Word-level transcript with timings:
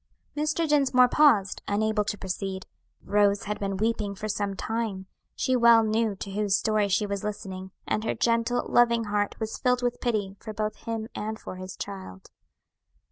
Mr. 0.35 0.67
Dinsmore 0.67 1.07
paused, 1.09 1.61
unable 1.67 2.03
to 2.05 2.17
proceed. 2.17 2.65
Rose 3.05 3.43
had 3.43 3.59
been 3.59 3.77
weeping 3.77 4.15
for 4.15 4.27
some 4.27 4.55
time. 4.55 5.05
She 5.35 5.55
well 5.55 5.83
knew 5.83 6.15
to 6.15 6.31
whose 6.31 6.57
story 6.57 6.87
she 6.87 7.05
was 7.05 7.23
listening, 7.23 7.69
and 7.85 8.03
her 8.03 8.15
gentle, 8.15 8.65
loving 8.67 9.03
heart 9.03 9.39
was 9.39 9.59
filled 9.59 9.83
with 9.83 10.01
pity 10.01 10.37
for 10.39 10.53
both 10.55 10.85
him 10.87 11.07
and 11.13 11.37
for 11.39 11.57
his 11.57 11.75
child. 11.77 12.31